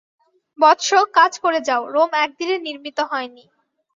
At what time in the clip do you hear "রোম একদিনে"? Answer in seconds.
1.87-2.55